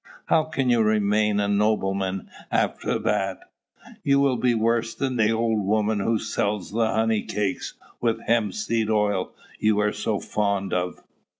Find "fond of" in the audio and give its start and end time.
10.19-11.03